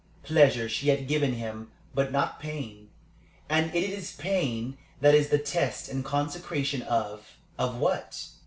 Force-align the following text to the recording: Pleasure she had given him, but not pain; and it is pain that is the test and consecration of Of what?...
Pleasure 0.23 0.67
she 0.67 0.87
had 0.89 1.07
given 1.07 1.33
him, 1.33 1.71
but 1.93 2.11
not 2.11 2.39
pain; 2.39 2.89
and 3.47 3.67
it 3.75 3.83
is 3.83 4.13
pain 4.13 4.75
that 4.99 5.13
is 5.13 5.29
the 5.29 5.37
test 5.37 5.89
and 5.89 6.03
consecration 6.03 6.81
of 6.81 7.37
Of 7.59 7.77
what?... 7.77 8.29